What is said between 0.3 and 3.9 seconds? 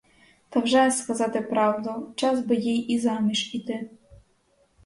Та вже, сказати правду, час би їй і заміж іти.